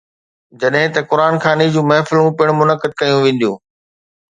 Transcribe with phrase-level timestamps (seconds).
[0.61, 3.57] جڏهن ته قرآن خواني جون محفلون پڻ منعقد ڪيون وينديون.